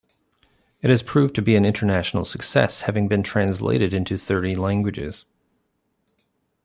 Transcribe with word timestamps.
It 0.81 0.89
has 0.89 1.03
proved 1.03 1.35
to 1.35 1.43
be 1.43 1.55
an 1.55 1.63
international 1.63 2.25
success, 2.25 2.81
having 2.81 3.07
been 3.07 3.21
translated 3.21 3.93
into 3.93 4.17
thirty 4.17 4.55
languages. 4.55 5.25